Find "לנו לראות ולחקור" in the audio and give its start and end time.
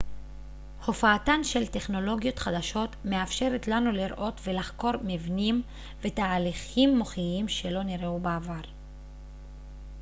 3.67-4.91